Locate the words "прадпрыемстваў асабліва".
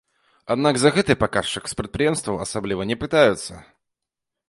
1.81-2.91